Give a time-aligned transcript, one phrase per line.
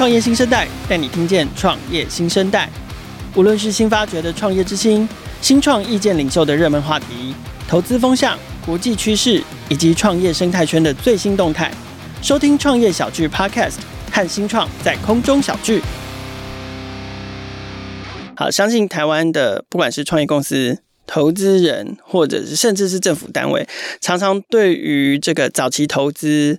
[0.00, 2.66] 创业新生代带你听见创业新生代。
[3.36, 5.06] 无论是新发掘的创业之星、
[5.42, 7.34] 新创意见领袖的热门话题、
[7.68, 11.70] 投资风向、国际趋势以及创业生态圈的最新动态，
[12.22, 13.74] 收听创业小聚 Podcast，
[14.10, 15.82] 和新创在空中小聚。
[18.34, 20.78] 好，相信台湾的不管是创业公司。
[21.12, 23.68] 投资人，或者是甚至是政府单位，
[24.00, 26.56] 常常对于这个早期投资、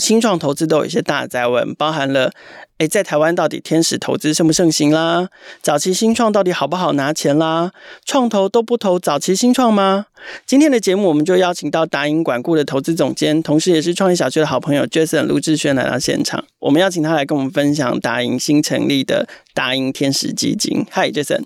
[0.00, 2.32] 新创投资都有一些大在问，包含了。
[2.78, 5.28] 诶，在台湾到底天使投资盛不盛行啦？
[5.62, 7.70] 早期新创到底好不好拿钱啦？
[8.04, 10.06] 创投都不投早期新创吗？
[10.44, 16.44] 今天的节目，我们就邀请到达银管顾的投资总监，同时也是创业小区的好朋友 Jason 卢志轩来到现场。
[16.58, 20.84] 我们邀请他来跟我们分享达银新成立的达银天使基金。
[20.90, 21.44] Hi，Jason。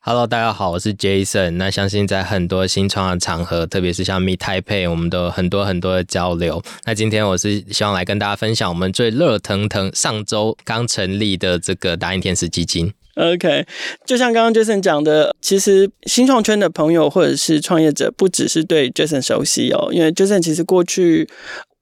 [0.00, 1.52] Hello，大家好，我是 Jason。
[1.52, 6.62] 那相信在很多新创的场合，特别是像 Meetype，我们都有很多很多的交流。
[6.84, 12.92] 那今天我是希望来跟大家分享我们最热腾腾上周刚成立的这个达银天使基金。
[13.16, 13.66] OK，
[14.06, 21.28] 就像刚刚 Jason 讲的，其实新创圈的朋友或者是创业者，不只是对 Jason 熟悉哦，因为 Jason 其实过去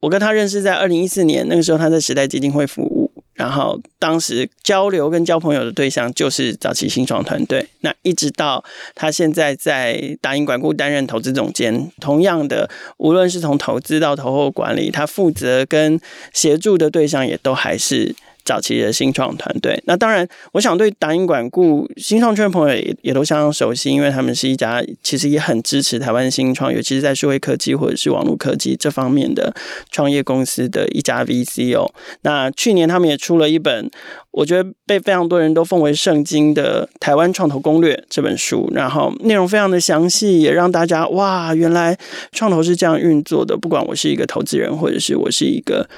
[0.00, 3.06] 我跟他认识在二零一四年，那个时候他在时代基金会服务。
[3.37, 16.01] 然后当时交流跟交朋友的对象就是早期新创团队，那一直到他现在在大英管顾担任投资总监，同样的，无论是从投资到投后管理，他负责跟
[16.33, 18.17] 协助的对象也都还是。
[18.47, 29.53] 早期的新创团队，那当然，我想对打印管顾新创圈的朋友也也都相当熟悉，因为他们是一家其实也很支持台湾新创，尤其是在数位科技或者是网络科技这方面的
[29.91, 31.92] 创业公司的一家 VC 哦。
[32.22, 33.91] 那去年他们也出了一本，
[34.30, 41.98] 我觉得被非常多人都奉为圣经的《台湾创投攻略》这本书，然后内容非常的详细，也让大家哇，原来
[42.31, 43.56] 创投是这样运作的。
[43.56, 45.88] 不管我是一个投资人，或者是我是一个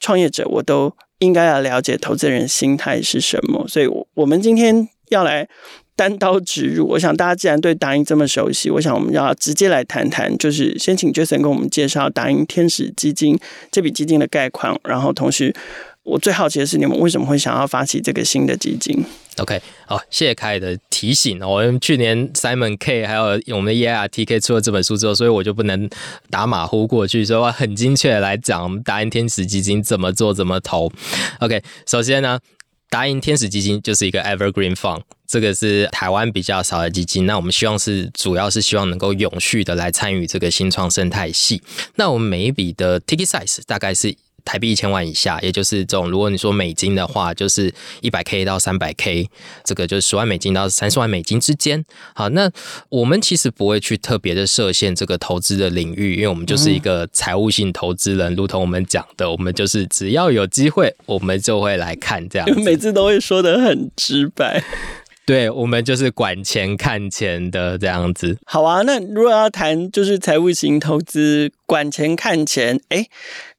[0.00, 0.94] 创业者，我都。
[1.18, 5.48] 应该要了解投资人心态是什么，所以，我我们今天要来
[5.94, 6.86] 单刀直入。
[6.88, 13.38] 我想大家既然对打印这么熟悉，我想我们要直接来谈谈，就是先请 Jason 跟我们介绍打印天使基金
[13.70, 15.54] 这笔基金的概况，然后同时。
[16.06, 19.04] 我最好奇的是，你们为什么会想要发起这个新的基金
[19.38, 21.44] ？OK，好，谢谢凯的提醒。
[21.44, 25.90] 我们去年 Simon K 还有我们的 EIRTK 出了这本书之后，所以我就不能
[26.30, 30.90] 打马虎过去，所以我很精确的来讲，我们达银天使基金怎么做、怎么投。
[31.40, 32.38] OK，首先呢，
[32.88, 37.26] 达银天使基金就是一个 Evergreen Fund，这个是台湾比较少的基金。
[37.26, 41.60] 那我们希望是主要是希望能够永续的来参与这个新创生态系。
[41.96, 44.14] 那我们每一笔的 Ticket Size 大概是。
[44.46, 46.08] 台币一千万以下，也就是这种。
[46.08, 47.70] 如果你说美金的话，就是
[48.00, 49.28] 一百 K 到三百 K，
[49.64, 51.84] 这个就是十万美金到三十万美金之间。
[52.14, 52.50] 好，那
[52.88, 62.48] 我们其实不会去特别的设限这个投资的领域，因为我们就是一个财务性投资人，如同我们讲的，我们就是只要有机会，我们就会来看这样。
[62.62, 64.62] 每次都会说的很直白，
[65.26, 68.38] 对，我们就是管钱看钱的这样子。
[68.46, 73.08] 好啊，那如果要谈就是财务型投资，管钱看钱，哎。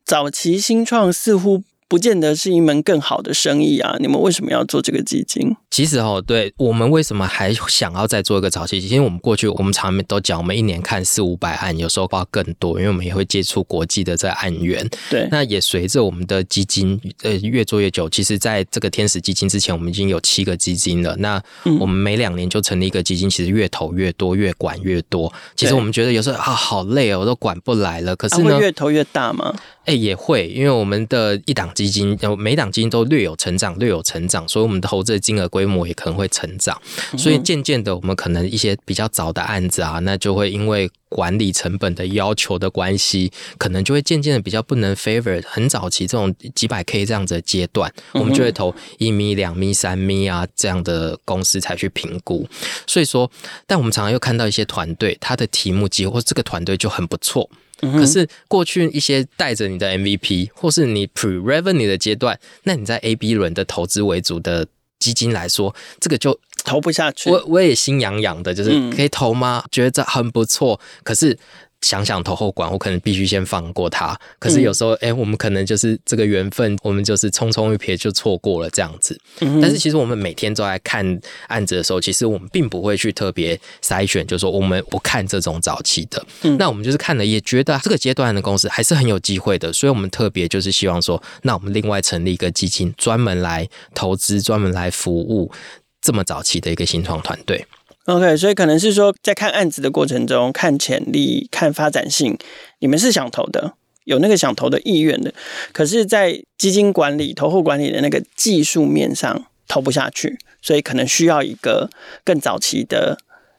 [0.08, 3.98] 早期新创似乎不见得是一门更好的生意啊！
[4.00, 5.58] 你们为什么要做这个基金？
[5.78, 8.80] 其实哦，对我们为什么还想要再做一个早期？
[8.80, 14.90] 因为我们过去我们常常都讲，我们一年看四五百案，有时候报更多，因为我们也会接触国际的这案源。
[15.08, 21.16] 对，那也随着我们的基金呃越做越久，其实在这个天使基金之前，我们已经有七个基金了。
[21.18, 21.40] 那
[21.80, 25.32] 我们每两年就成立一个基金，其实越投越多，越管越多。
[25.56, 28.16] 其实我们觉得有时候啊，好累哦，我都管不来了。
[28.16, 29.54] 可是呢，会越投越大吗？
[29.86, 36.82] 哎，也会，因为我们的一档基金，每档基金都略有成长，略有成长，所以我们的投资的金额规模也可能会成长。
[37.18, 52.48] 所以渐渐的，我们可能一些比较早的案子啊，那就会因为管理成本的要求的关系，可能就会渐渐的比较不能 favor 很早期这种几百 K 这样子的阶段，我们就会投一米、两米、三米啊这样的公司才去评估。
[52.86, 53.30] 所以说，
[53.66, 57.50] 但我们常常又看到一些团队，他的题目几乎这个团队就很不错。
[57.80, 64.66] 可是过去一些带着你的 MVP 或是你 pre-revenue 的阶段，那你在 A、B 轮的投资为主的
[65.00, 67.30] 基金来说，这个就投不下去。
[67.30, 69.64] 我我也心痒痒的，就是可以投吗？
[69.72, 71.38] 觉得这很不错，可是。
[71.82, 74.18] 想想投后管，我可能必须先放过他。
[74.40, 79.20] 可是有时候，哎、嗯欸，我们可能就是这个缘分，我们就是匆匆一瞥就错过了这样子。
[79.42, 86.26] 嗯、但是其实我们每天都在看案子的时候，其实我们并不会去特别筛选，就是说我们不看这种早期的。
[86.42, 95.52] 嗯、那我们就是看了，也觉得这个阶段的公司还是很有机会的，所以我们特别就是希望说，那我们另外成立一个基金，专门来投资，专门来服务
[96.02, 97.66] 这么早期的一个新创团队。
[98.08, 102.38] OK，所以可能是说，在看案子的过程中，看潜力、看发展性，
[102.80, 103.74] 你们是想投的，
[104.06, 105.34] 有那个想投的意愿的，
[105.74, 111.90] 可是，在基金管理、投后管理的那个技术面上投不下去，所以可能需要一个
[112.24, 113.18] 更早期的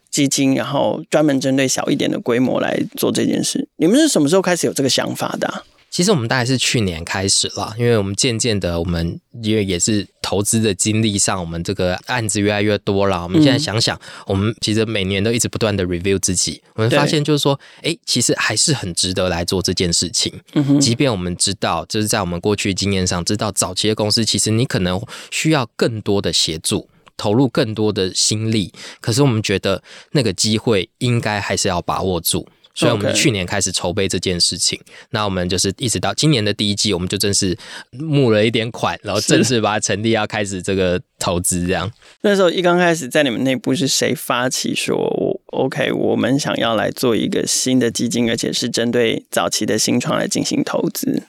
[0.09, 3.67] 基金，然后专门针对小一点的规模来做这件事。
[3.75, 5.63] 你们是什么时候开始有这个想法的？
[5.89, 13.23] 其实我们大概是去年开始了，因为我们渐渐的，我们因为也是投资的经历上，我们这个案子越来越多了。
[13.23, 20.31] 我们现在想想，我们其实每年都一直不断的 review 自己，我们发现就是说，哎，其实还是很值得来做这件事情。
[20.79, 25.01] 即便我们知道，就是在我们过去经验上知道，早期的公司其实你可能
[25.31, 26.87] 需要更多的协助，
[27.17, 28.71] 投入更多的心力，
[29.01, 29.81] 可是我们觉得
[30.11, 32.47] 那个机会应该还是要把握住。
[32.79, 34.79] 所以，我们去年开始筹备这件事情。
[35.09, 37.57] 那我们就是一直到今年的第一季，我们就正式
[37.91, 41.67] 募了一点款，然后正式把它成立，要开始这个投资。
[41.67, 41.91] 这样，
[42.21, 51.23] 那时候一刚开始，在你们内部是谁发起说我，OK，我们想要来做一个新的基金，而且是针对早期的新创来进行投资？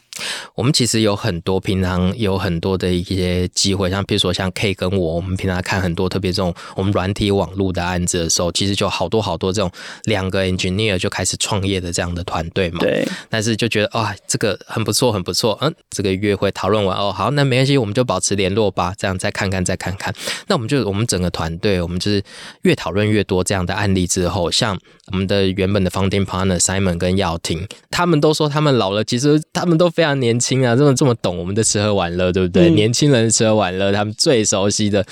[0.55, 9.70] 我们其实有很多平常有很多的一些机会，像比如说像 K 跟我，我们平常看很多特别这种我们软体网络的案子的时候，其实就好多好多这种
[10.05, 12.81] 两个 engineer 就开始创业的这样的团队嘛。
[12.81, 13.06] 对。
[13.28, 15.56] 但是就觉得哇，这个很不错，很不错。
[15.61, 18.94] 嗯，这个约会讨论完哦，好，那没关系，我们就保持联络吧。
[18.96, 20.14] 这样再看看，再看看。
[20.46, 22.22] 那我们就我们整个团队，我们就是
[22.62, 24.78] 越讨论越多这样的案例之后，像
[25.11, 30.21] 我们的原本的 founding partner Simon 跟耀廷，他们都说他们老了，其实他们都非常。
[30.21, 32.69] 年轻啊，这么这么懂我们的吃喝玩乐，对不对？
[32.69, 35.03] 嗯、年轻人的吃喝玩乐，他们最熟悉的。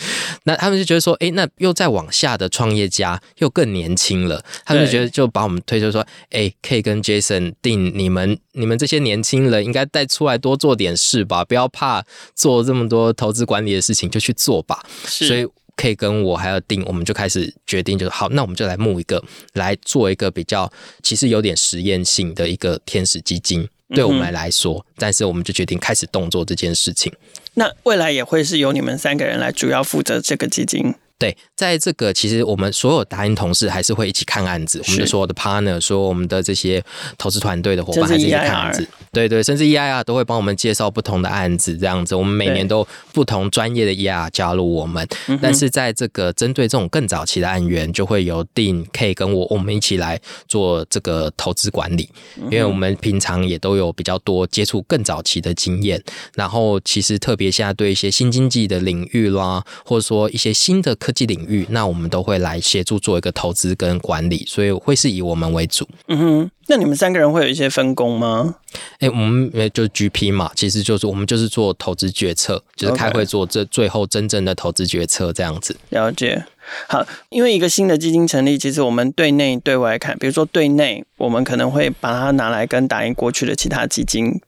[0.44, 12.04] 那他们就觉得说，哎，那又再往下的创业家又更年轻了，他们就觉得就把我们推出说，哎，K 跟 Jason 定你们你们这些年轻人应该带出来多做点事吧，不要怕
[12.34, 14.84] 做这么多投资管理的事情，就去做吧。
[15.04, 15.46] 所以
[15.78, 20.70] K 跟我还要定，我们就开始决定，就是好，那我们就来募一个来做一个比较，
[21.02, 23.66] 其实有点实验性的一个天使基金。
[23.94, 27.10] 对我们来说，嗯，但是我们就决定开始动作这件事情。
[27.54, 30.94] 那未来也会是由你们三个人来主要负责这个基金。
[31.18, 36.80] 对，在这个其实我们所有达人同事还是会一起看案子，我们的所有的 partner，说我们的这些
[37.18, 45.04] 投资团队的伙伴还是一起看案子，对对，甚至 EIR 都会帮我们介绍不同的案子，这样子，我们每年都不同专业的 EIR 加入我们，
[45.42, 52.08] 但是在这个针对这种更早期的案源，就会由 Dean K 跟我我们一起来做这个投资管理，
[52.44, 56.00] 因为我们平常也都有比较多接触更早期的经验，
[56.36, 60.96] 然后其实特别现在对一些新经济的领域啦，或者说一些新的。
[61.08, 65.88] 科技领域，那我们都会来协助做一个投资跟管理，所以会是以我们为主。
[66.08, 68.56] 嗯哼，那你们三个人会有一些分工吗？
[68.98, 75.74] 哎、欸，我们就是 GP 嘛，其实就是我们就是做投资决策，就是开会做这最后真正的投资决策这样子。
[75.88, 76.44] 了解。
[76.86, 84.38] 好，因为一个新的基金成立，其实我们对内对外看，比如说对内，我们可能会把它拿来跟打印过去的其他基金。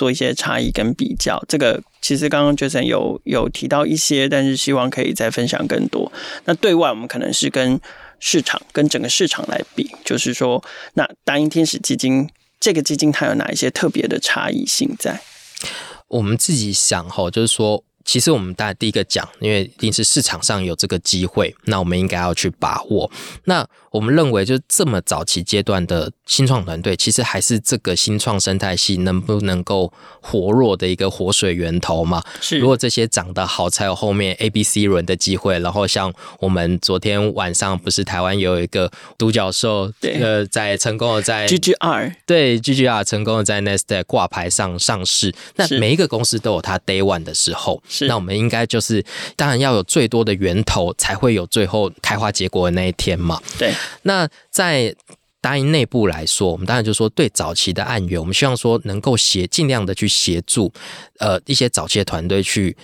[0.00, 6.10] 做一些差异跟比较，这个其实刚刚 Jason 有有提到一些，但是希望可以再分享更多。
[6.46, 7.78] 那对外我们可能是跟
[8.18, 10.64] 市场跟整个市场来比，就是说，
[10.94, 12.26] 那大英天使基金
[12.58, 15.20] 这个基金它有哪一些特别的差异性在？
[16.08, 17.84] 我们自己想哈，就是说。
[18.04, 23.10] 其实我们大家第一个讲，因为一定是市场上有这个机会，那我们应该要去把握。
[23.44, 32.22] 那我们认为，就这么早期阶段的新创团队，其实还是这个新创生态系能不能够活络的一个活水源头嘛。
[32.40, 32.58] 是。
[32.58, 35.58] 如果这些长得好，才有后面 A、B、C 轮的机会。
[35.58, 45.34] 然后像我们昨天晚上不是台湾有一个独角兽，呃，在成功的在 GGR 对 GGR 成功的在 Nasdaq 挂牌上上市。
[45.56, 47.82] 那每一个公司都有它 Day One 的时候。
[48.08, 49.04] 那我们应该就是，
[49.36, 53.40] 当然要有最多的源头，才会有最后开花结果的那一天嘛。
[53.58, 53.72] 对。
[54.02, 54.94] 那在
[55.40, 60.72] 答应内部来说，我们当然就说，对早期的案源，我们希望说能够协尽量的去协助，
[61.18, 62.76] 呃，一些早期的团队去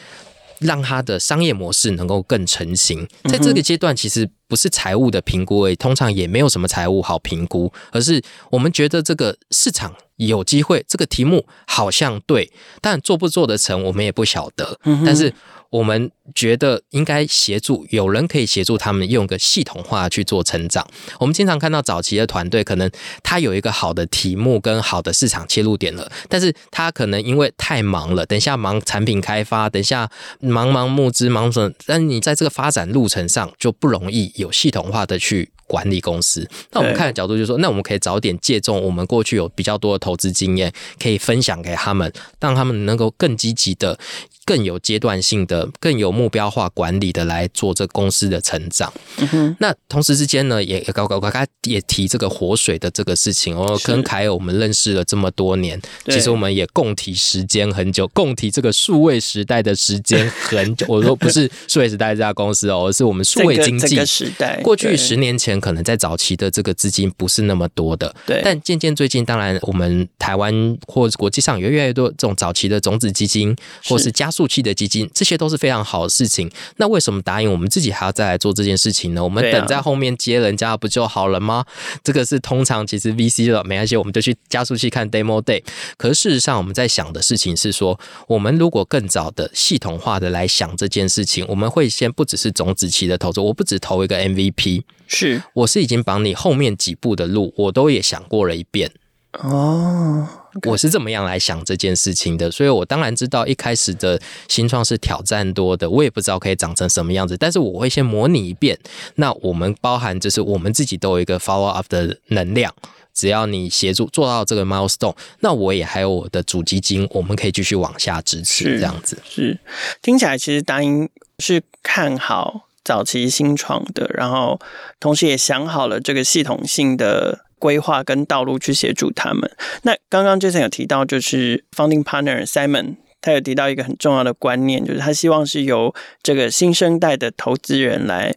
[0.61, 3.07] 让他的商业模式能够更成型。
[3.25, 9.95] 在这个阶段，其实不是财务的评估而已，通常也没有什么财务好评估，而是我们觉得这个市场。
[10.17, 14.81] 有机会，这个题目好像对，但做不做得成，我们也不晓得。
[14.85, 15.31] 嗯、但是
[15.71, 20.87] 我们觉得应该协助，有人可以协助他们用个系统化去做成长。
[21.19, 22.91] 我们经常看到早期的团队，可能
[23.23, 35.51] 他有一个好的题目跟好的市场切入点了，但是他可能因为太忙了，等一下忙产品开发，等一下忙忙募资忙什么，但你在这个发展路程上就不容易有系统化的去。
[35.69, 43.99] 管理公司，那我们看的角度就是说，那我们可以早点借重我们过去有比较多的投资经验，可以分享给他们，让他们能够更积极的
[44.47, 48.91] 更有阶段性的、更有目标化管理的来做这公司的成长。
[49.33, 53.57] 嗯，那同时之间呢，也搞搞搞，他也提这个活水的这个事情。
[53.57, 60.87] 哦，跟凯尔我们认识了这么多年，其实我们也共提时间很久，共提这个数位时代的时间很久。
[60.88, 64.61] 我说不是数位时代这家公司哦，而是我们数位经济时代。
[64.62, 68.41] 过去十年前，可能在早期的这个资金不是那么多的，对。
[68.45, 76.50] 但渐渐最近，当然我们台湾或国际上有越来越多这种早期的种子基金，或是加速器的基金，这些都是非常好的事情。
[76.76, 79.25] 那为什么答应我们自己还要再来做这件事情呢？
[79.25, 81.64] 我们等在后面接人家不就好了吗？
[82.05, 85.62] 这个是通常其实 VC 的没关系，我们就去加速器看 Demo Day。
[85.97, 98.93] 可是事实上，我们在想的事情是说，我们如果更早的系统化的来想这件事情，我们会先不只是种子期的投资，我不只投一个 MVP，是，我是已经把你后面几步的路我都也想过了一遍。
[99.33, 100.28] 哦。
[100.65, 108.79] 我是怎么样来想这件事情的，所以我当然知道一开始的新创是挑战多的，我也不知道可以长成什么样子，但是我会先模拟一遍。
[109.17, 112.75] 那我们包含就是我们自己都有一个 follow up 的能量，
[113.13, 119.19] 只要你协助做到这个 milestone，那我也还有我的主基金，我们可以继续往下支持这样子。
[119.25, 119.59] 是，是
[120.01, 121.09] 听起来其实达英
[121.39, 124.61] 是看好早期新创的，然后
[124.99, 127.46] 同时也想好了这个系统性的。
[127.59, 129.51] 规划跟道路去协助他们。
[129.83, 138.35] 那刚刚 Jason 有提到，就是 Founding Partner Simon，他有提到一个很重要的观念，就是他希望是由这个新生代的投资人来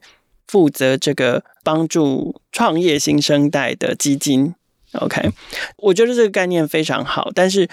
[0.48, 4.56] 负责这个帮助创业新生代的基金。
[4.94, 5.30] OK，
[5.78, 7.30] 我觉得这个概念非常好。
[7.36, 7.68] 但是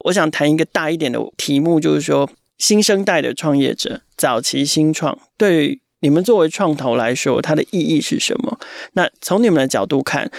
[0.00, 2.28] 我想谈一个大一点的题目，就是说
[2.58, 8.58] 新生代的创业者，早期新创对你们作为创投来说，它的意义是什么？
[8.92, 10.30] 那从你们的角度看。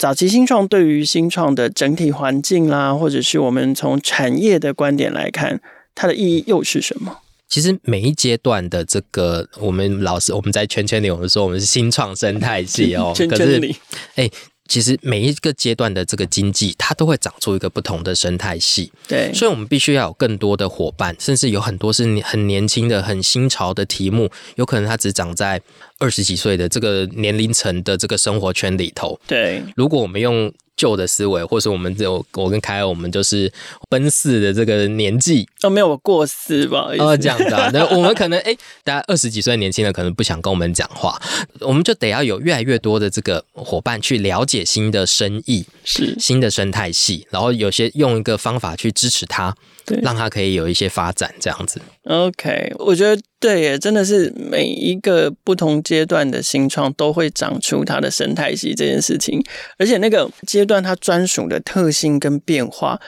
[0.00, 5.60] 早期新创对于新创的整体环境啦，或者是我们从产业的观点来看，
[5.94, 7.18] 它的意义又是什么？
[7.50, 13.76] 其实每一阶段的这个，我们老师我们在圈圈里，我们说我们是新创生态系哦， 圈圈里，
[14.14, 14.32] 哎、欸。
[14.70, 18.92] 其实每一个阶段的这个经济，它都会长出一个不同的生态系。
[19.08, 25.60] 对，所以我们必须要有更多的伙伴，甚至有很多是很年轻的、很新潮的题目，有可能它只长在
[26.00, 29.20] 二十几岁的这个年龄层的这个生活圈里头。
[29.28, 30.52] 对，如果我们用。
[30.76, 33.52] 旧的思维，或是我们有我跟凯尔，我们就是
[33.90, 36.88] 奔四的这个年纪哦，没有过四吧？
[36.98, 41.20] 哦，这样子啊，那我们可能哎，大家二十几岁年轻人可能不想跟我们讲话，
[41.60, 49.54] 我们就得要有越来越多的这个伙伴去了解新的生意，是新的生态系，然后有些用一个方法去支持他，
[49.94, 51.80] 对，让他可以有一些发展，这样子。
[52.04, 53.20] OK，我觉得。
[53.40, 59.42] 对耶，真的是每一个不同阶段的新创都会长出它的生态系这件事情，
[59.78, 63.00] 而且那个阶段它专属的特性跟变化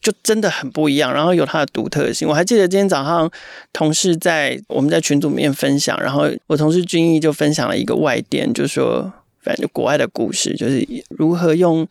[0.00, 2.28] 就真的很不一样，然后有它的独特性。
[2.28, 3.28] 我还记得今天早上
[3.72, 9.12] 同事在我们在群组里面分享，然后我同事君毅就分享了一个外电，就说
[9.42, 11.84] 反正国外的故事，就是如何用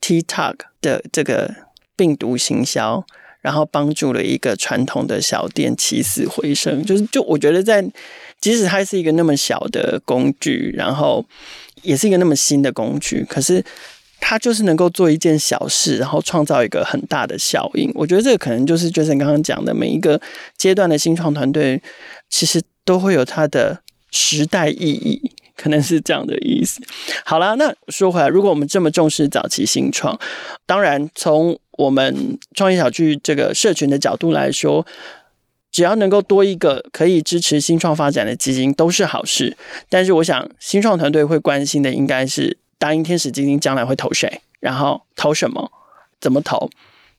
[0.00, 1.52] TikTok 的这个
[1.96, 3.04] 病毒行销。
[3.44, 7.84] 然后帮助了一个传统的小店起死回生，就是就我觉得在
[8.40, 11.22] 即使它是一个那么小的工具，然后
[11.82, 13.62] 也是一个那么新的工具，可是
[14.18, 17.92] 它就是能够做一件小事，然后创造一个很大的效应。
[17.94, 20.18] 我觉得这个可能就是 Jason 刚刚讲的，每一个
[20.56, 21.82] 阶段的新创团队
[22.30, 23.78] 其实都会有它的
[24.10, 25.20] 时代意义，
[25.54, 26.80] 可能是这样的意思。
[27.26, 30.18] 好啦，那说回来，如果我们这么重视早期新创，
[30.64, 34.86] 当然从我们创业小聚这个社群的角度来说，
[35.70, 39.56] 只要能够多一个可以支持新创发展的基金，都是好事。
[39.88, 45.72] 但是，我想新创团队会关心的应该是大英天使基金将来会投谁，然后投什么，
[46.20, 46.70] 怎么投，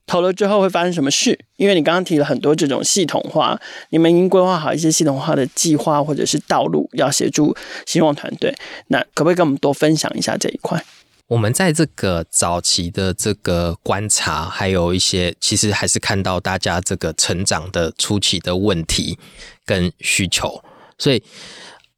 [0.07, 1.38] 投了之后会发生什么事？
[1.57, 3.59] 因为你刚刚提了很多这种系统化，
[3.89, 7.53] 你们已经规划好一些系统化的计划或者是道路，要协助
[7.85, 8.55] 新创团队。
[8.88, 10.81] 那可不可以跟我们多分享一下这一块？
[11.27, 19.17] 我们在这个早期的这个观察，还有一些其实还是看到大家这个成长的初期的问题
[19.65, 20.63] 跟需求，
[21.00, 21.24] 所以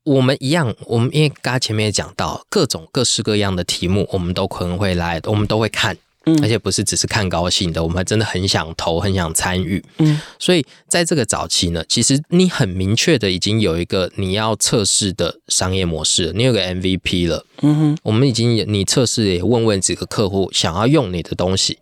[0.03, 5.97] 我们一样，我们因为刚才前面也讲到各种各式各样的题目，我们都可能会来，我们都会看。
[6.41, 9.83] 而且不是只是看高兴的，我们真的很想投，很想参与。
[9.97, 17.45] 嗯，所以在这个早期呢，其实你很明确的已经有一个你要测试的商业模式了，你有个 MVP 了。
[17.61, 21.79] 嗯哼，我们已经你测试也问问几个客户想要用你的东西，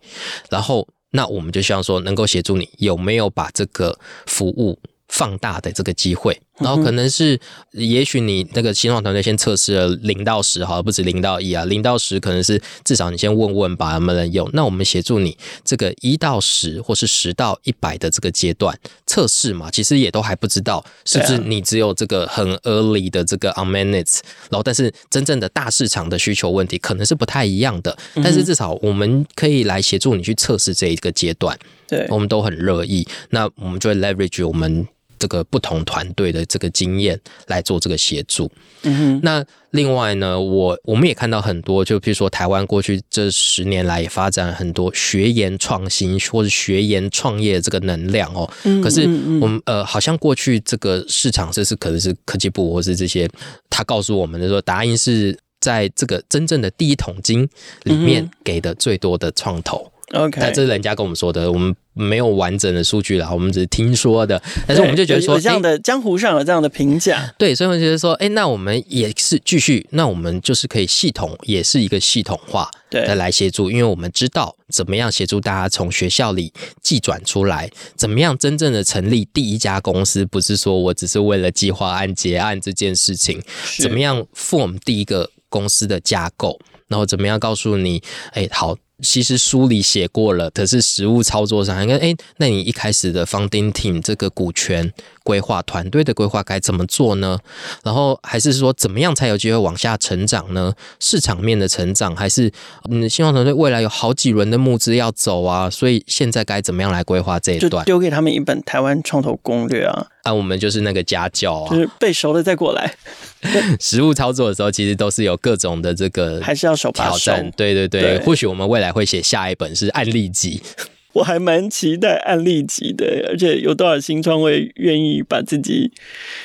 [0.50, 6.40] 然后那我们就希望说能够协助你有没有把这个服务放大的这个机会。
[6.58, 7.38] 然后可能是，
[7.72, 14.48] 也许你那个新创团队先测试了零到十，好，不止零到一啊，零到十可能是至少你先问问吧，能不能用？
[14.54, 24.20] 那我们协助你这个一到十或是十到一百的这个阶段测试嘛，其实也都还不知道是不是你只有这个很 early 的这个 on minutes，
[24.50, 33.06] 然后但是真正的大市场的需求问题可能是不太一样的，但是至少我们可以来协助你去测试这一个阶段，对，我们都很乐意。
[33.28, 34.88] 那我们就会 leverage 我们。
[35.18, 38.50] 这个不同团队的这个经验来做这个协助。
[38.82, 39.20] 嗯哼。
[39.22, 48.50] 那另外呢，我我们也看到很多，就比如说台湾过去这十年来也发展很多学研创新或者学研创业这个能量哦。
[48.64, 48.80] 嗯。
[48.80, 49.02] 可是
[49.40, 53.28] 我们呃，好像过去这个市场，这是可能是科技部或是这些，
[53.68, 57.48] 他告诉我们的说，达音是在这个真正的第一桶金
[57.84, 59.90] 里面给的最多的创投。
[60.12, 64.40] OK，但这是人家跟我们说的，我们没有完整的数据啦，我们只是听说的。
[64.66, 83.42] 但是我们就觉得说，这样的江湖上有这样的评价，对，所以我觉得说，哎，那我们也是继续，那我们就是可以系统，也是一个系统化的来协助，因为我们知道怎么样协助大家从学校里寄转出来，怎么样真正的成立第一家公司，不是说我只是为了计划案结案这件事情，
[83.78, 88.76] 怎么样 form 第一个公司的架构，然后怎么样告诉你，哎，好。
[89.02, 94.90] 其实书里写过了，可是实物操作上，应该哎，那你一开始的 founding team 这个股权
[95.22, 97.38] 规划、团队的规划该怎么做呢？
[97.84, 100.72] 然后还是说怎么样才有机会往下成长呢？
[100.98, 102.50] 市场面的成长，还是
[102.90, 105.68] 嗯，新创团队未来有好几轮的募资要走啊？
[105.68, 107.84] 所以现在该怎么样来规划这一段？
[107.84, 110.06] 丢给他们一本台湾创投攻略啊！
[110.22, 112.94] 啊，我们就是那个家教啊，就是背熟了再过来。
[113.78, 117.32] 实物操作的时候，其实都是有各种的这个还是要手把手。
[117.56, 120.60] 对对对，对或许我们未来会写下一本是案例集，
[121.14, 125.92] 我还蛮期待案例集的，而且有多少新创会愿意把自己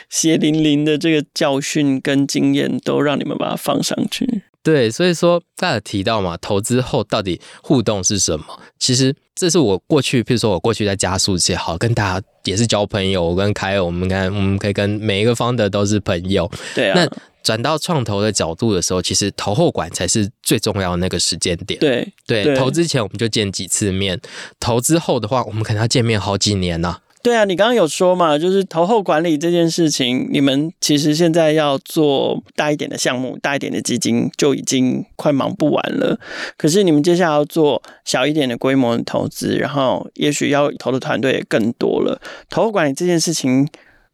[0.10, 4.44] 血淋淋的这个教训跟经验都让你们把它放上去。
[4.64, 8.46] 对，所以说刚才提到嘛，投资后到底互动是什么？
[8.78, 16.50] 其实这是我过去，譬如说我过去在加速器，好跟大家也是交朋友，我跟凯尔，我们看我们可以跟每一个 founder 都是朋友。
[16.76, 16.94] 对啊。
[16.96, 17.12] 那
[17.44, 21.80] 转到创投的角度的时候，其实投后管才是最重要的那个时间点。
[21.80, 24.20] 对对，投资前我们就见几次面，
[24.60, 27.02] 投资后的话，我们可能要见面好几年呢、啊。
[27.24, 36.20] 对啊，你刚刚有说嘛，就是投后管理这件事情，你们其实现在要做大一点的项目、大一点的基金，就已经快忙不完了。
[36.58, 42.20] 可是你们接下来要做小一点的规模的投资，然后也许要投的团队也更多了。
[42.50, 43.68] 投后管理这件事情，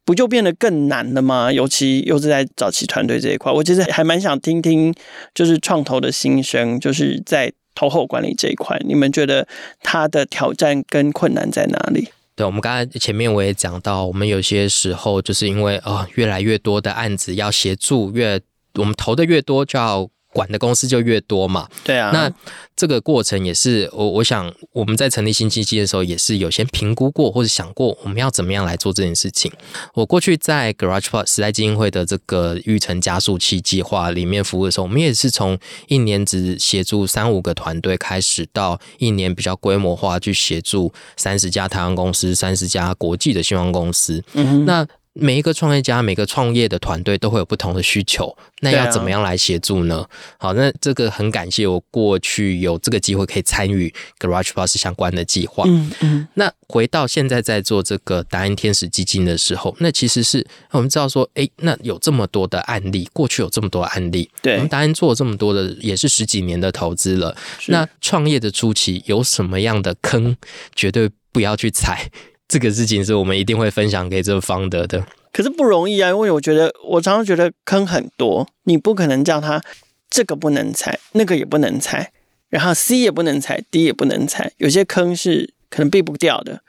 [0.07, 1.51] 不就变得更难了吗？
[1.51, 4.95] 尤其又是在早期团队这一块，我其实还蛮想听听，
[5.35, 9.45] 就是创投的心声，就是在投后管理这一块，你们觉得
[9.81, 12.07] 它的挑战跟困难在哪里？
[12.37, 18.39] 对，我们刚才前面我也讲到，我们有些时候就是因为哦，越来越多的案子要协助，越
[18.75, 20.09] 我们投的越多，就要。
[20.37, 22.11] 管的公司就越多嘛，对啊。
[22.13, 22.31] 那
[22.75, 29.51] 这个过程也是我我想我们在成立新基金的时候，也是有先评估过或者想过我们要怎么样来做这件事情。
[29.95, 44.23] 我过去在 GaragePod 时代基金会的这个育成加速器计划里面服务的时候，我们也是从一年只协助三五个团队开始，到一年比较规模化去协助三十家台湾公司、三十家国际的新创公司。
[44.33, 44.87] 嗯哼，那。
[45.19, 50.05] 每一个创业家、每个创业的团队都会有不同的需求，那要怎么样来协助呢？
[50.37, 55.63] 好，那这个很感谢我过去有这个机会可以参与 GarageBoss 相关的计划。
[55.67, 56.27] 嗯嗯。
[56.35, 67.35] 那回到现在在做这个达音天使基金的时候，那其实是我们知道说，哎，那有这么多的案例，过去有这么多案例，对，我们达音做了这么多的，也是十几年的投资了。
[67.67, 70.35] 那创业的初期有什么样的坑，
[70.75, 72.09] 绝对不要去踩。
[72.47, 79.61] 这个事情是我们一定会分享给这个 founder 的，可是不容易啊，因为我觉得我常常觉得坑很多，你不可能叫他
[80.09, 82.11] 这个不能踩，那个也不能踩，
[82.49, 86.61] 然后 C 也不能踩，D 也不能踩，有些坑是可能避不掉的，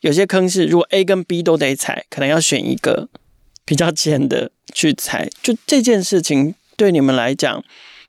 [0.00, 3.08] 有些坑是如果 A 跟 B 都得踩，可能要选一个
[3.66, 5.28] 比较浅的去踩。
[5.42, 7.62] 就这件事情对你们来讲，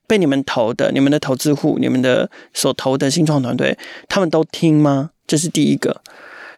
[0.07, 5.11] 被你们投的、你们的投资户、你们的所投的新创团队，他们都听吗？
[5.27, 6.01] 这是第一个。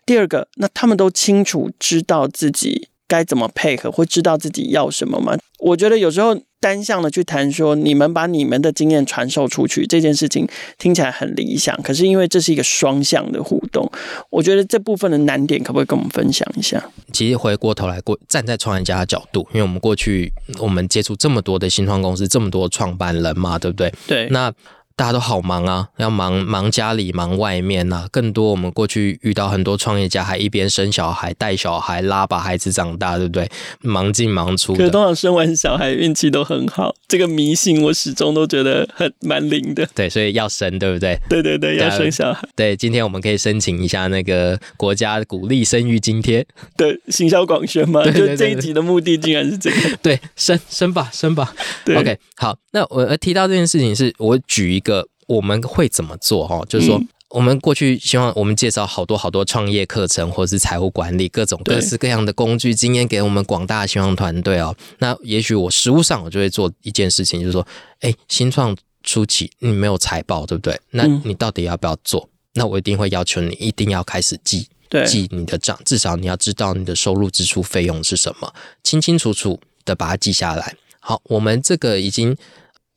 [0.09, 5.37] 第二个，那他们都清楚知道自己该怎么配合，或知道自己要什么吗？
[5.59, 10.47] 我觉得有时候单向的去谈说，你们把你们的经验传授出去这件事情
[10.79, 13.87] 听起来很理想，可是因为这是一个双向的互动，
[14.31, 16.83] 我觉得这部分的难点可不可以跟我们分享一下？
[17.13, 23.93] 其实回过头来过站在创业家的角度，因为我们过去我们接触这么多的新创公司，这么多创办人嘛，对不对？
[24.07, 24.51] 对，那。
[24.99, 28.07] 大家都好忙啊，要忙忙家里，忙外面呐、啊。
[28.11, 33.49] 更多我们过去遇到很多创业家，还一边生小孩、带小孩、拉把孩子长大，对不对？
[33.79, 34.73] 忙进忙出。
[34.75, 39.87] 可是通常生完小孩运气都很好，这个迷信我始终都觉得很蛮灵的。
[39.95, 41.17] 对，所以要生，对不对？
[41.29, 42.45] 对对对，要生小孩。
[42.53, 46.45] 对，今天我们可以申请一下那个国家鼓励生育津贴。
[46.75, 49.95] 对，行销广宣嘛，就这一集的目的竟然是这个。
[50.01, 51.55] 对，生生吧，生吧。
[51.85, 52.57] 对，OK，好。
[52.71, 54.88] 那我提到这件事情，是我举一个。
[54.89, 56.65] 个我们会怎么做哈？
[56.67, 56.99] 就是说，
[57.29, 64.75] 我们过去希望我们介绍好多好多创业课程，或者是财务管理各种各式各样的工具经验给我们广大的新创团队哦。
[64.97, 67.65] 那也许我实务上我就会做一件事情，就是说，
[67.99, 70.79] 哎，新创初期你没有财报，对不对？
[70.89, 72.27] 那你到底要不要做？
[72.55, 74.67] 那我一定会要求你一定要开始记，
[75.05, 78.51] 记你的账，至少你要知道你的收入、支出、费用是什么，
[78.83, 80.75] 清清楚楚的把它记下来。
[80.99, 82.35] 好，我们这个已经。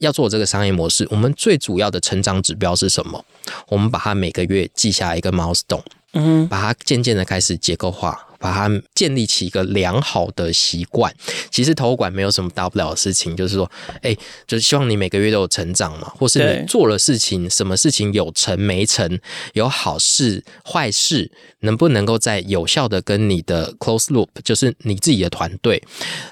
[0.03, 3.25] 要做这个商业模式，我们最主要的成长指标是什么？
[3.69, 11.15] 我们把它每个月记下一个 milestone，嗯，把它渐渐的开始结构化，把它建立起一个良好的习惯。
[11.51, 13.71] 其实投管没有什么大不了的事情，就是说，
[14.03, 14.13] 哎，
[14.47, 19.21] 就是希望你每个月都有成长嘛，或是你做了事情，什么事情有成没成，
[19.53, 25.81] 有好事坏事，能不能够在有效的跟你的 close loop，就是你自己的团队，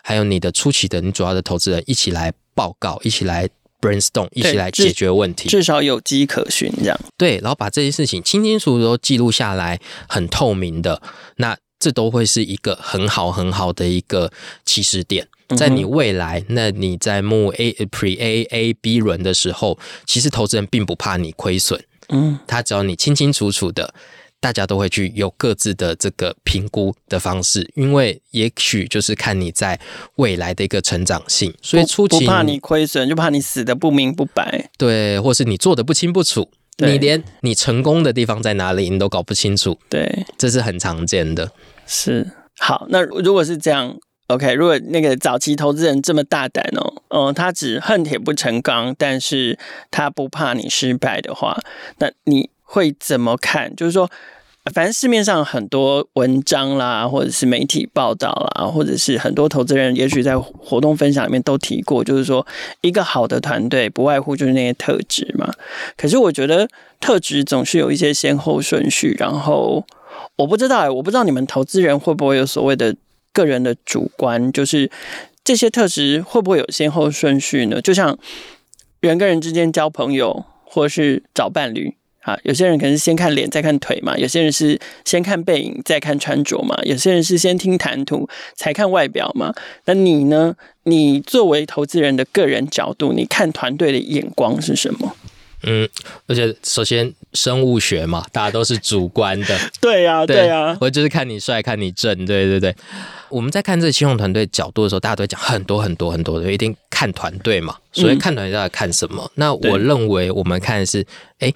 [0.03, 3.49] 还有你的初期的你主要的投资人一起来报告，一起来。
[3.81, 7.01] Brainstorm 一起来解决问题，至少有迹可循，这样。
[7.17, 11.01] 对，然后把这些事情清清楚楚都记录下来，很透明的，
[11.37, 14.31] 那这都会是一个很好很好的一个
[14.65, 23.95] 起始点，在你未来，那你在募 A Pre A A B 轮的时候，其实投资人并不怕你亏损，嗯，他只要你清清楚楚的。
[24.41, 29.79] 大家都会去有各自的这个评估的方式，因为也许就是看你在
[30.17, 41.53] 未来的一个成长性，所以初期不怕你亏损，就怕你死的不明不白，对，或是你做的不清不楚，你连你成功的地方在哪里你都搞不清楚，对，这是很常见的。
[41.87, 43.95] 是，好，那如果是这样
[44.29, 49.59] ，OK，如果那个早期投资人这么大胆哦，嗯，他只恨铁不成钢，但是
[49.91, 51.61] 他不怕你失败的话，
[51.99, 52.49] 那你。
[52.73, 53.75] 会怎么看？
[53.75, 54.09] 就是说，
[54.73, 62.47] 反正市面上很多文章啦，或者是媒体报道啦，或者是很多投资人，也许在活动分享里面都提过，就是说，
[62.81, 65.53] 一个好的团队不外乎就是那些特质嘛。
[65.97, 66.69] 可是我觉得
[67.01, 69.85] 特质总是有一些先后顺序，然后
[70.37, 72.95] 我不知道欸，我不知道你们投资人会不会有所谓的
[73.33, 74.89] 个人的主观，就是
[75.43, 77.81] 这些特质会不会有先后顺序呢？
[77.83, 78.17] 就像
[79.01, 81.97] 人跟人之间交朋友，或是找伴侣。
[82.31, 89.53] 啊，有些人可能是先看脸再看腿嘛，有些人是先看背影再看穿着嘛，有些人是先听谈吐才看外表嘛。
[89.87, 90.55] 那你呢？
[90.85, 95.15] 你作为投资人的个人角度，你看团队的眼光是什么？
[95.63, 95.87] 嗯，
[96.27, 99.59] 而且首先生物学嘛，大家都是主观的。
[99.79, 102.75] 对呀、啊，对呀、啊，我就是看你帅，看你正，对对对。
[103.29, 107.77] 我们在看这个新创团队角度的时候，大家都会讲很多很多很多的，一定看团队嘛。
[107.93, 109.23] 所以看团队要看什么？
[109.23, 111.07] 嗯、那我认为我们看的是，
[111.41, 111.53] 哎。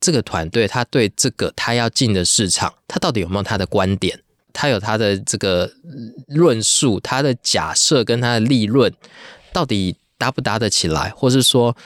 [0.00, 4.18] 这个团队，他对这个他要进的市场，他到底有没有他的观点？
[4.52, 5.70] 他有他的这个
[6.26, 8.92] 论述，他的假设跟他的利润
[9.52, 11.10] 到底搭不搭得起来？
[11.10, 11.76] 或是说，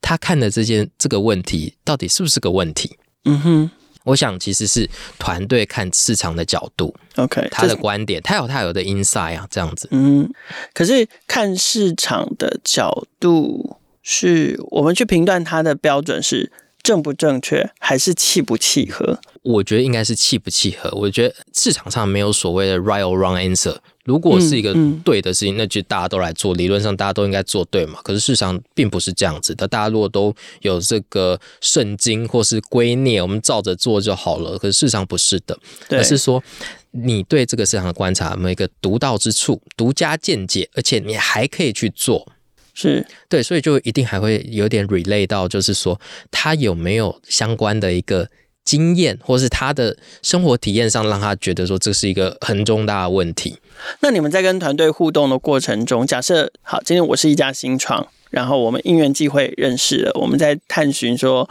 [0.00, 2.96] 他看的这件这个问题到底是不是个问题？
[3.26, 3.70] 嗯哼，
[4.04, 9.86] 我想其实是团队看市场的角度，OK，他的观点，他有他有的 insight 啊，这样子。
[9.90, 10.32] 嗯，
[10.72, 16.50] 可是看市场的角度，是我们去评断他的标准是。
[16.84, 19.18] 正不正确，还是契不契合？
[19.42, 20.90] 我觉得应该是契不契合。
[20.92, 23.74] 我觉得市场上没有所谓的 right or wrong answer。
[24.04, 27.98] 如果是一个对的事情，嗯嗯、那就大家都来做，理论上大家都应该做对嘛。
[28.04, 29.66] 可是市场并不是这样子的。
[29.66, 34.58] 大家如果都有这个圣经或是圭臬，我们照着做就好了。
[34.58, 36.42] 可是市场不是的，对而是说
[36.90, 42.30] 你对这个市场的观察有没有一个独到之处、独家见解，而且你还可以去做。
[42.74, 46.00] 是对，所以就一定还会有点 relate 到，就是说
[46.32, 48.28] 他有没有相关的一个
[48.64, 53.56] 经验，或是他的生活体验上，让他觉得说这是一个很重大的问题。
[54.00, 61.48] 那你们在跟团队互动的过程中，假设好，今天我是一家新创，然后我们因缘际会认识了，我们在探寻说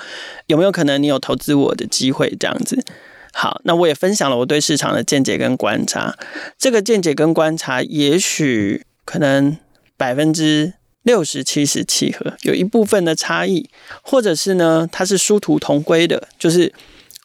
[0.48, 2.84] 有没有可能你有投资我的机会这样子。
[3.32, 6.18] 好，那我也分享了我对市场的见解跟观察，
[6.58, 9.58] 这个见解跟观察，也许可能
[9.96, 10.74] 百分之。
[11.04, 13.70] 六十七十七合，有一部分的差异，
[14.02, 16.74] 或者是呢，它是殊途同归的，就是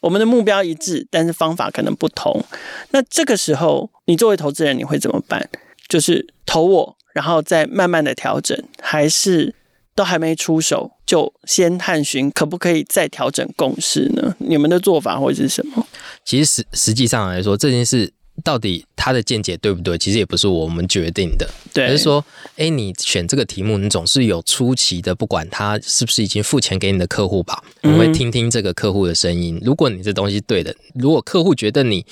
[0.00, 2.44] 我们的目标一致，但是方法可能不同。
[2.90, 5.48] 那这个时候，你作为投资人，你会怎么办？
[5.88, 9.54] 就是投我，然后再慢慢的调整，还是
[9.94, 14.34] 都还没出手，就先探寻可不可以再调整共识呢？
[14.38, 15.86] 你们的做法会是什么？
[16.24, 18.12] 其实实实际上来说，这件事。
[18.44, 19.96] 到底他的见解对不对？
[19.98, 22.24] 其实也不是我们决定的，对，而是说，
[22.57, 29.61] 哎，你选这个题目，你总是有出奇的，不管他是不是已经付钱给你的客户吧，我们会听听这个客户的声音。
[29.64, 32.05] 如果你这东西对的，如果客户觉得你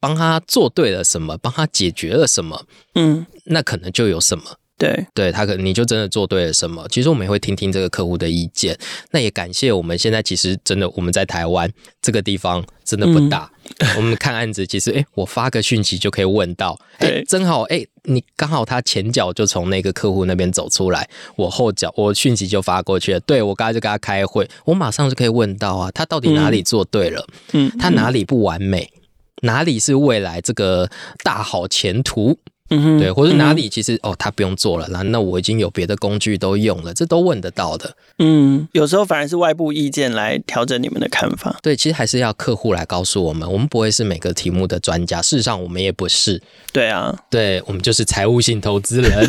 [0.00, 2.64] 帮他做对了什么，帮他解决了什么，
[2.94, 4.44] 嗯，那可能就有什么。
[4.82, 6.84] 对，对他可能你就真的做对了什么？
[6.88, 8.76] 其实我们也会听听这个客户的意见。
[9.12, 13.48] 那也感谢我们现在其实真的我们在台湾这个地方真的不大。
[13.78, 23.20] 嗯、我们看案子，其实哎，我发个讯息就可以问到，哎，正好哎，你刚好他前脚就从那个客户那边走出来，我后脚我讯息就发过去了。
[23.20, 27.24] 对，我刚才就跟他开会，我马上就可以问到啊，他到底哪里做对了？
[27.52, 28.90] 嗯，他哪里不完美？
[28.96, 30.90] 嗯、哪里是未来这个
[31.22, 32.36] 大好前途？
[32.72, 37.94] 嗯哼，对，或者哪里其实、嗯、哦，他不用做了，那那我已经有别的工具都用了，这都问得到的。
[38.18, 41.58] 嗯，有时候反而是外部意见来调整你们的看法。
[41.62, 46.40] 对，其实还是要客户来告诉我们，我们不会是每个题目的专家，事实上我们也不是。
[46.72, 49.28] 对啊，对，我们就是财务性投资人。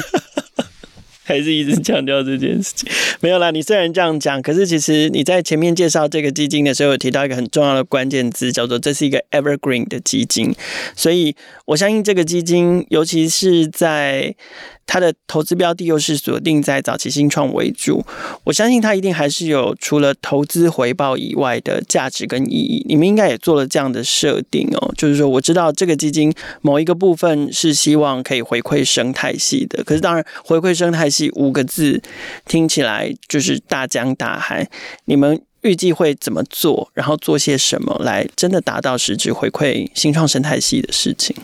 [1.23, 2.89] 还是一直强调这件事情，
[3.21, 3.49] 没有啦。
[3.51, 10.53] 你虽然这样讲，可是其实你在前面介绍这个基金的时候，有提到一个很重要的关键字，叫做这是一个 evergreen 的基金。
[10.95, 14.35] 所以我相信这个基金，尤其是在
[14.85, 18.05] 它的投资标的又是锁定在早期新创为主，
[18.43, 22.85] 我相信它一定还是有除了投资回报以外的价值跟意义。
[22.87, 32.01] 你们应该也做了这样的设定哦，就是说我知道这个基金某一个部分是希望可以回馈生态系的，可是当然回馈生态系五个字
[32.45, 34.69] 听起来就是大江大海。
[35.05, 41.35] 你们预计会怎么做，然后做些什么来真的达到实质回馈新创生态系的事情？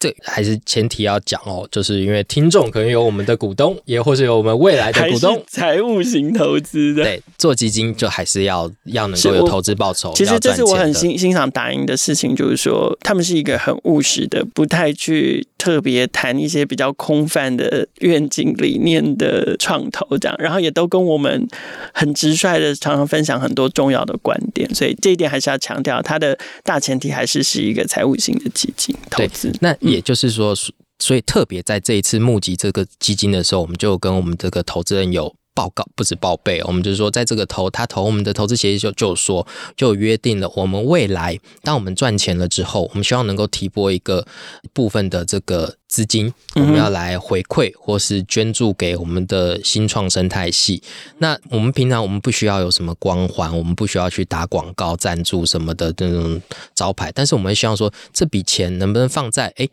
[0.00, 7.02] 这还是前提要讲哦，就是因为听众可能有我们的股东，也或是有我们未来的股东，财务型投资的。
[7.02, 10.12] 对，做基金就还是要要能够有投资报酬。
[10.14, 21.44] 其实这是我很欣欣赏达盈的事情，就是说他们是一个很务实的，不太去特别谈一些比较空泛的愿景理念的创投这样，然后也都跟我们
[21.92, 29.52] 很直率的常常分享很多重要的观点，所以这一点还是要强调，它的大前提还是是一个财务型的基金投资。
[29.60, 29.76] 那。
[29.88, 30.54] 也就是说，
[30.98, 39.44] 所以特别在这一次募集这个基金的时候，我们就跟我们这个投资人有报告，不止报备，我们就是说，在这个投他投我们的投资协议就就说
[39.76, 44.24] 就约定了，我们未来当我们赚钱了之后，我们希望能够提拨一个
[44.72, 50.80] 部分的这个资金，我们要来回馈或是捐助给我们的新创生态系。
[51.18, 56.40] 那我们平常我们不需要有什么光环，我们不需要去打广告赞助什么的那种
[56.76, 59.68] 招牌，但是我们希望说，这笔钱能不能放在诶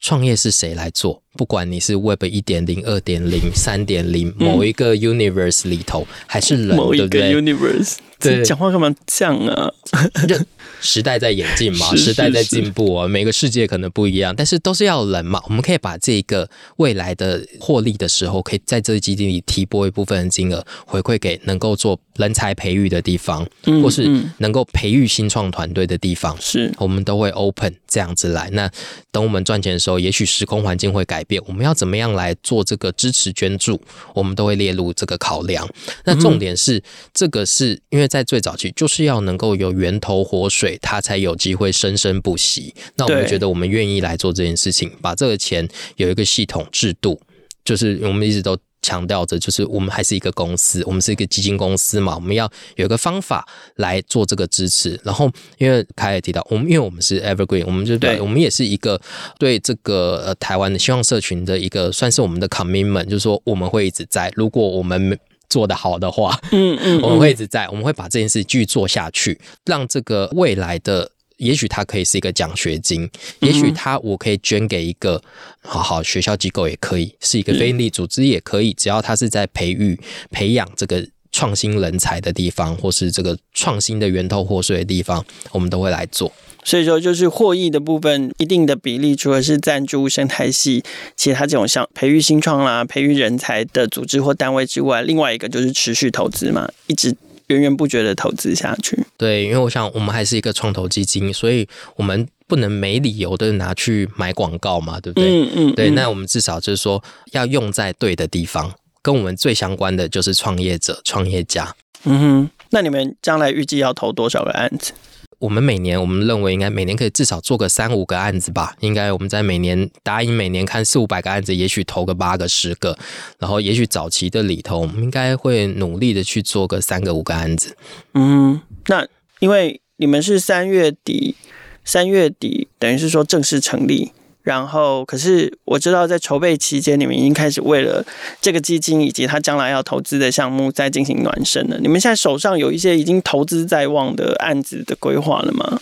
[0.00, 1.22] 创业是谁来做？
[1.36, 9.72] 不管你是 Web 一点零、二点零、三点零，某一个 Universe 里头，还是人，某一个？Universe，对，讲话干嘛这样啊？
[10.80, 15.42] 时代在演进嘛，时代在进步啊，每个世界可能不一样，但是都是要人嘛。
[15.46, 23.46] 我们可以把这个未来的获利的时候，可以在这个基金里提拨一部分的金额回馈给能够做人才培育的地方，
[23.82, 26.36] 或是能够培育新创团队的地方。
[26.40, 28.48] 是，我们都会 open 这样子来。
[28.52, 28.70] 那
[29.10, 33.80] 等我们赚钱的时候，也许时空环境会改变，我们要怎么样来做这个支持捐助，
[34.14, 35.68] 我们都会列入这个考量。
[36.04, 40.67] 那重点是，这个是因为在最早期就是要能够有源头活水。
[40.78, 42.74] 他才有机会生生不息。
[42.96, 47.20] 那我们觉得我们愿意来做这件事情，把这个钱有一个系统制度，
[47.64, 54.98] 就是我们一直都强调着，就是我们还是一个公司，我们是一个基金公司嘛，我们要有一个方法来做这个支持。
[55.02, 59.00] 然后，因为凯也提到，我们因为我们是 Evergreen，我们就对，我们也是一个
[59.38, 65.18] 对这个呃台湾的希望社群的一个算是我们的 commitment，就是说我们会一直在，如果我们。
[65.48, 73.08] 做得好的话，嗯嗯，我们会一直在，我们会把这件事继续做下去，让这个未来的，也许它可以是一个奖学金，
[73.40, 75.22] 也许它我可以捐给一个
[75.62, 79.98] 好好学校机构，也可以是一个非营利组织，也可以，只要它是在培育、
[80.30, 81.06] 培养这个
[81.38, 86.32] 创新人才的地方，或是这个创新的源头活水的地方，我们都会来做。
[86.64, 90.82] 所以说，就是获益的部分，一定的比例，除了是赞助生态系，
[91.14, 97.14] 其他这种像培育新创啦、培育人才的组织或单位之外，另外一个就是持续投资嘛，一直
[97.46, 98.98] 源源不绝的投资下去。
[99.16, 105.30] 对，因为我想我们还是一个创投基金，所以我们不能没理由的拿去买广告嘛，对不对？
[105.30, 105.74] 嗯嗯。
[105.76, 111.74] 对，那我们至少就是说要用在对的地方，跟我们最相关的就是创业者、创业家。
[112.04, 114.92] 嗯哼，那你们将来预计要投多少个案子？
[115.40, 118.74] 我们每年我们认为应该每年可以至少做个三五个案子吧。
[118.80, 122.98] 应该我们在每年答应每年看四五百个案子，也许投个八个十个，
[123.38, 127.76] 然后也许早期的里头，我们应该会努力的去做个三个五个案子。
[128.14, 129.06] 嗯，那
[129.38, 131.36] 因为你们是三月底，
[131.84, 134.12] 三月底等于是说正式成立。
[134.48, 138.02] 然后，可是我知道，在筹备期间，你们已经开始为了
[138.40, 141.76] 这个基金以及他将来要投资的项目在进行暖身了。
[141.80, 145.78] 你们现在手上有一些已经投资在望的案子的规划了吗？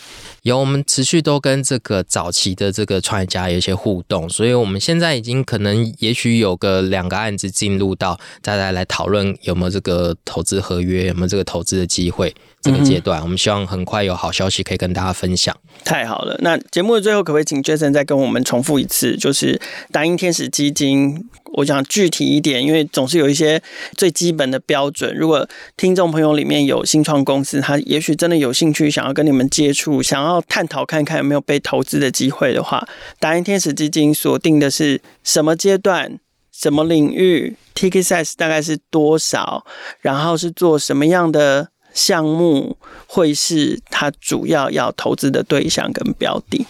[0.47, 12.33] 有，我们持续都跟这个早期的这个创业家有一些互动，所以我们现在已经可能也许有个两个案子进入到大家来讨论有没有这个投资合约，有没有这个投资的机会。
[12.61, 15.55] 这个阶段，我们希望很快有好消息可以跟大家分享。
[15.85, 19.15] 太好了，那节目的最后，可不可以请 Jason 再跟我们重复一次？
[19.15, 23.61] 就是达英天使基金，我想具体一点，因为总是有一些
[23.97, 25.15] 最基本的标准。
[25.15, 32.87] 如果听众朋友里面有新创公司，他也许真的有兴趣想要跟你们接触，想要探讨看看有没有被投资的机会的话，
[33.19, 36.19] 达英天使基金锁定的是什么阶段、
[36.51, 39.65] 什么领域，Ticket Size 大概是多少，
[40.01, 41.69] 然后是做什么样的？
[41.93, 46.63] 项目会是他主要要投资的对象跟标的。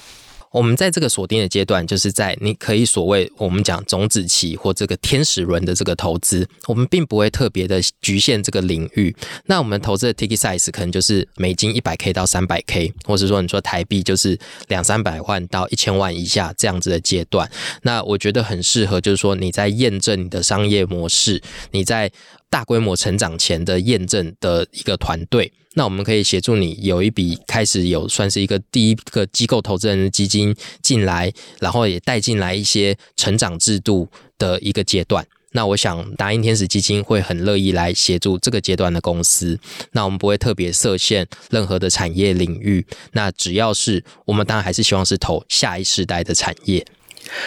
[0.52, 9.16] 我们在这个锁定的阶段，就是在你可以所谓我们讲种子期或这个天使轮的这个投资，我们并不会特别的局限这个领域。
[9.46, 17.50] 那我们投资的 ticket size 可能就是美金一百 K 到三百 K，或者说你说台币就是两三百万到一千万以下这样子的阶段。
[17.84, 22.12] 那我觉得很适合，就是说你在验证你的商业模式，你在
[22.50, 25.52] 大规模成长前的验证的一个团队。
[25.74, 35.24] 那我们可以协助你有一笔开始有算是一个第一个机构投资人的基金进来，然后也带进来一些成长制度的一个阶段。
[35.52, 39.60] 那我想达英天使基金会很乐意来协助这个阶段的公司。
[39.92, 42.86] 那我们不会特别设限任何的产业领域。
[43.14, 46.86] 那只要是我们当然还是希望是投下一世代的产业。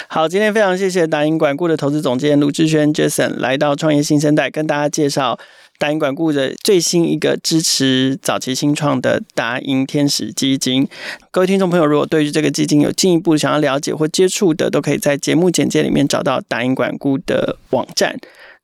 [0.09, 5.39] 好，今天非常谢谢达英管顾的投资总监卢智轩 Jason 来到创业新生代跟大家介绍。
[5.79, 10.87] 达英管顾的最新一个支持早期新创的达英天使基金，
[11.31, 18.15] 各位听众朋友，如果对于这个基金有进一步想要了解或接触的，都可以在节目简介里面找到达英管顾的网站。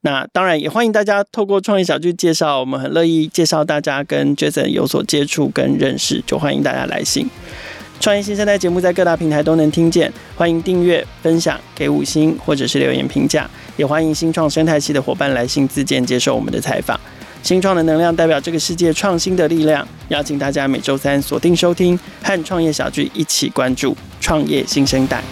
[0.02, 7.26] 那当然也欢迎大家透过创业小聚介绍，我们很乐意介绍大家跟 Jason 有所接触跟认识，就欢迎大家来信。
[7.98, 16.98] 创业新生代节目在各大平台都能听见，欢迎订阅、分享、给五星或者是留言评价，也欢迎新创生态系的伙伴来信自荐接受我们的采访。
[17.42, 25.22] 新创的能量代表这个世界创新的力量，邀请大家每周三锁定收听，和创业小聚一起关注创业新生代。